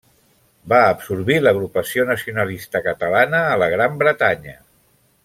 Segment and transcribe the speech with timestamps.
[0.71, 4.57] Va absorbir l'Agrupació Nacionalista Catalana a la Gran Bretanya.